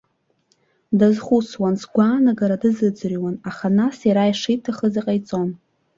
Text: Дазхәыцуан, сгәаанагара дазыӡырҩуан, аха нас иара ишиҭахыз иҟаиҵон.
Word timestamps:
Дазхәыцуан, 0.97 1.75
сгәаанагара 1.81 2.61
дазыӡырҩуан, 2.61 3.35
аха 3.49 3.67
нас 3.77 3.97
иара 4.09 4.31
ишиҭахыз 4.31 4.93
иҟаиҵон. 4.99 5.49